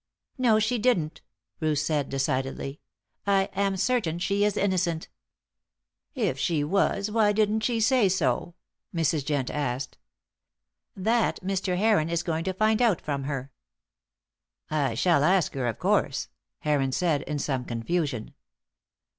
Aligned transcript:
"No, 0.39 0.57
she 0.57 0.79
didn't," 0.79 1.21
Ruth 1.59 1.77
said, 1.77 2.09
decidedly. 2.09 2.79
"I 3.27 3.49
am 3.53 3.77
certain 3.77 4.17
she 4.17 4.43
is 4.43 4.57
innocent." 4.57 5.09
"If 6.15 6.39
she 6.39 6.63
was, 6.63 7.11
why 7.11 7.31
didn't 7.33 7.59
she 7.59 7.79
say 7.79 8.09
so?" 8.09 8.55
Mrs. 8.95 9.23
Jent 9.23 9.51
asked. 9.51 9.99
"That 10.95 11.39
Mr. 11.43 11.77
Heron 11.77 12.09
is 12.09 12.23
going 12.23 12.45
to 12.45 12.53
find 12.55 12.81
out 12.81 12.99
from 12.99 13.25
her." 13.25 13.51
"I 14.71 14.95
shall 14.95 15.23
ask 15.23 15.53
her, 15.53 15.67
of 15.67 15.77
course," 15.77 16.29
Heron 16.61 16.93
said, 16.93 17.21
in 17.21 17.37
some 17.37 17.63
confusion. 17.63 18.33